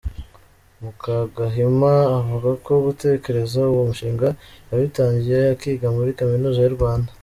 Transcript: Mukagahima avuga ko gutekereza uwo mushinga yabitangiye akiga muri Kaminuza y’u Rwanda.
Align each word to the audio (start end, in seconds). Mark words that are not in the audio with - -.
Mukagahima 0.81 1.93
avuga 2.19 2.49
ko 2.65 2.73
gutekereza 2.85 3.59
uwo 3.71 3.81
mushinga 3.89 4.27
yabitangiye 4.69 5.37
akiga 5.53 5.87
muri 5.95 6.09
Kaminuza 6.19 6.61
y’u 6.63 6.77
Rwanda. 6.79 7.09